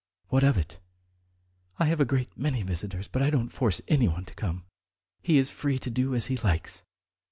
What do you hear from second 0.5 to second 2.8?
it? I have a great many